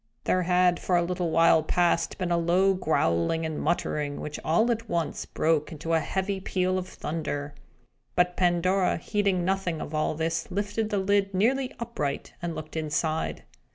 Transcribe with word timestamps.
There 0.23 0.41
had 0.41 0.79
for 0.79 0.97
a 0.97 1.03
little 1.03 1.29
while 1.29 1.61
past 1.61 2.17
been 2.17 2.31
a 2.31 2.35
low 2.39 2.73
growling 2.73 3.45
and 3.45 3.59
muttering, 3.59 4.19
which 4.19 4.39
all 4.43 4.71
at 4.71 4.89
once 4.89 5.27
broke 5.27 5.71
into 5.71 5.93
a 5.93 5.99
heavy 5.99 6.39
peal 6.39 6.79
of 6.79 6.87
thunder. 6.89 7.53
But 8.15 8.35
Pandora, 8.35 8.97
heeding 8.97 9.45
nothing 9.45 9.79
of 9.79 9.93
all 9.93 10.15
this, 10.15 10.49
lifted 10.49 10.89
the 10.89 10.97
lid 10.97 11.35
nearly 11.35 11.71
upright, 11.79 12.33
and 12.41 12.55
looked 12.55 12.75
inside. 12.75 13.43